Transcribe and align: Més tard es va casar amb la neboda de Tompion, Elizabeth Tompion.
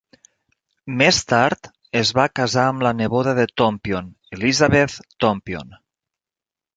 Més 1.01 1.17
tard 1.33 1.67
es 1.99 2.11
va 2.19 2.25
casar 2.39 2.63
amb 2.69 2.85
la 2.87 2.93
neboda 3.01 3.35
de 3.41 3.45
Tompion, 3.63 4.07
Elizabeth 4.39 4.97
Tompion. 5.25 5.77